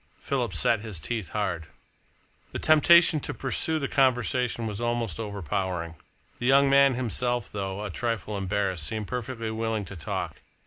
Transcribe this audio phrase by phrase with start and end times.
[0.19, 1.67] Philip set his teeth hard.
[2.53, 5.93] The temptation to pursue the conversation was almost overpowering.
[6.39, 10.39] The young man himself, though a trifle embarrassed, seemed perfectly willing to talk.